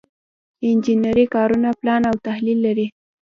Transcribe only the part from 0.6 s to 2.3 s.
انجنري کارونه پلان او